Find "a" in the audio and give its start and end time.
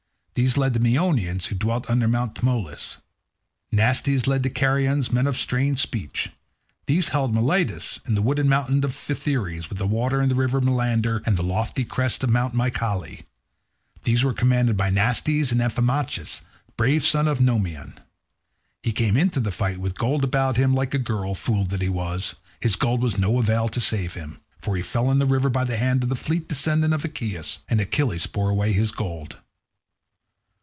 5.35-5.37, 20.93-20.97